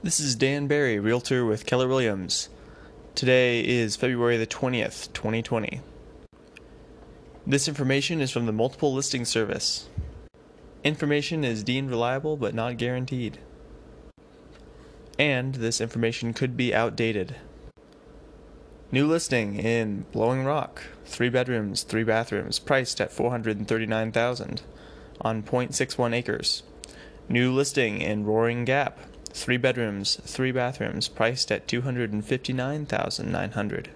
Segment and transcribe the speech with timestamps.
[0.00, 2.50] This is Dan Barry, Realtor with Keller Williams.
[3.16, 5.80] Today is February the 20th, 2020.
[7.44, 9.88] This information is from the Multiple Listing Service.
[10.84, 13.38] Information is deemed reliable but not guaranteed.
[15.18, 17.34] And this information could be outdated.
[18.92, 24.62] New listing in Blowing Rock, 3 bedrooms, 3 bathrooms, priced at 439,000
[25.20, 26.62] on 0.61 acres.
[27.28, 29.00] New listing in Roaring Gap,
[29.38, 33.90] three bedrooms, three bathrooms, priced at 259,900.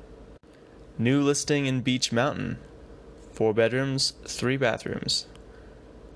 [0.98, 2.58] New listing in Beech Mountain,
[3.32, 5.26] four bedrooms, three bathrooms,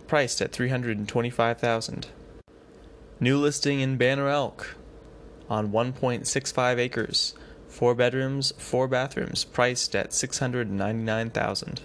[0.06, 2.06] priced at 325,000.
[3.18, 4.76] New listing in Banner Elk
[5.48, 7.34] on 1.65 acres,
[7.66, 11.80] four bedrooms, four bathrooms, priced at 699,000.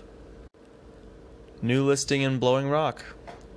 [1.61, 3.05] New listing in Blowing Rock,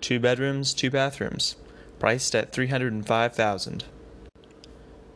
[0.01, 1.57] two bedrooms, two bathrooms,
[2.05, 3.85] priced at 305,000.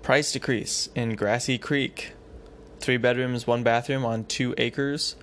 [0.00, 2.12] Price decrease in Grassy Creek,
[2.80, 5.14] 3 bedrooms, 1 bathroom on 2 acres,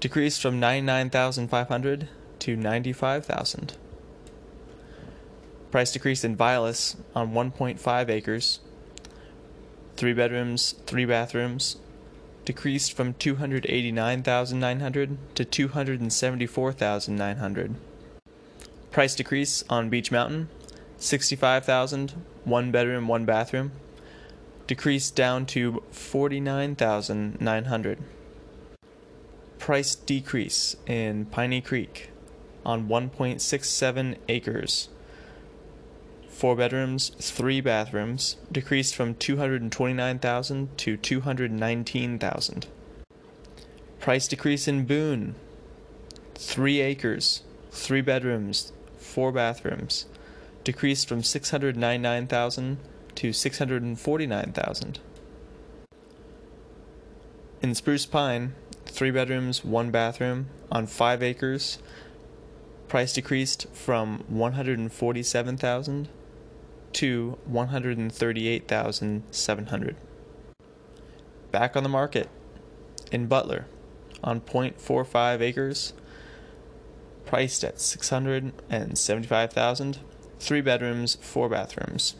[0.00, 2.08] decreased from 99,500
[2.40, 3.74] to 95,000.
[5.70, 8.58] Price decrease in Vilas on 1.5 acres,
[9.96, 11.76] 3 bedrooms, 3 bathrooms,
[12.44, 17.74] decreased from 289,900 to 274,900.
[18.90, 20.48] Price decrease on Beech Mountain
[21.02, 22.14] 65,000,
[22.44, 23.72] one bedroom, one bathroom,
[24.68, 27.98] decreased down to 49,900.
[29.58, 32.10] Price decrease in Piney Creek
[32.64, 34.88] on 1.67 acres.
[36.28, 42.66] Four bedrooms, three bathrooms, decreased from 229,000 to 219,000.
[43.98, 45.34] Price decrease in Boone,
[46.36, 47.42] three acres,
[47.72, 50.06] three bedrooms, four bathrooms,
[50.64, 52.78] decreased from 699,000
[53.16, 55.00] to 649,000.
[57.60, 58.54] In Spruce Pine,
[58.86, 61.78] three bedrooms, one bathroom on five acres,
[62.88, 66.08] price decreased from 147,000
[66.92, 69.96] to 138,700.
[71.50, 72.28] Back on the market
[73.10, 73.66] in Butler
[74.22, 75.94] on 0.45 acres,
[77.24, 79.98] priced at 675,000
[80.42, 82.16] three bedrooms, four bathrooms.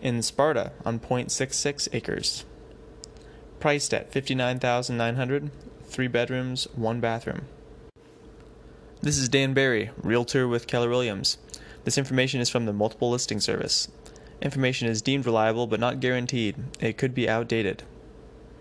[0.00, 2.44] In Sparta, on 0.66 acres.
[3.60, 5.50] Priced at 59900
[5.90, 7.42] three bedrooms, one bathroom.
[9.02, 11.36] This is Dan Barry, Realtor with Keller Williams.
[11.84, 13.88] This information is from the Multiple Listing Service.
[14.40, 16.56] Information is deemed reliable but not guaranteed.
[16.78, 17.82] It could be outdated.